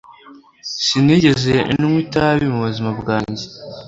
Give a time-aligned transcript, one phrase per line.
[0.85, 3.45] Sinigeze nywa itabi mu buzima bwanjye.